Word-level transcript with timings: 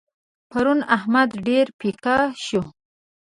پرون 0.49 0.79
احمد 0.95 1.29
ډېر 1.47 1.65
پيکه 1.79 2.17
شو. 2.45 2.61